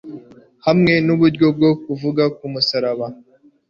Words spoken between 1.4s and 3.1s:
bwo kuvuga umusaraba